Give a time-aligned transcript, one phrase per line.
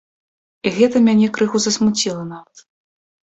[0.69, 2.65] І гэта мяне крыху засмуціла нават.